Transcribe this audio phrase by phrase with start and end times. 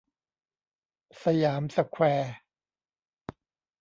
[1.23, 2.33] สยามสแควร์